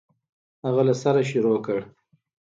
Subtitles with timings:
[0.65, 1.79] هغه له سره شروع کړ.